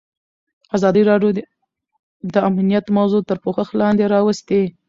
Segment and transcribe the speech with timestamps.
[0.75, 1.29] ازادي راډیو
[2.33, 4.61] د امنیت موضوع تر پوښښ لاندې راوستې.